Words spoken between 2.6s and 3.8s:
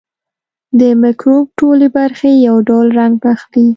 ډول رنګ اخلي.